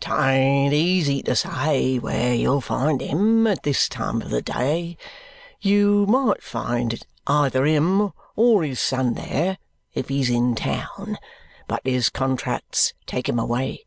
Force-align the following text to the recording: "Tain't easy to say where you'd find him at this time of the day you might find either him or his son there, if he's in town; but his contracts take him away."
"Tain't 0.00 0.72
easy 0.72 1.24
to 1.24 1.34
say 1.34 1.98
where 1.98 2.32
you'd 2.32 2.60
find 2.60 3.00
him 3.00 3.48
at 3.48 3.64
this 3.64 3.88
time 3.88 4.22
of 4.22 4.30
the 4.30 4.40
day 4.40 4.96
you 5.60 6.06
might 6.06 6.40
find 6.40 7.04
either 7.26 7.64
him 7.64 8.12
or 8.36 8.62
his 8.62 8.78
son 8.78 9.14
there, 9.14 9.58
if 9.94 10.08
he's 10.08 10.30
in 10.30 10.54
town; 10.54 11.18
but 11.66 11.80
his 11.84 12.10
contracts 12.10 12.94
take 13.06 13.28
him 13.28 13.40
away." 13.40 13.86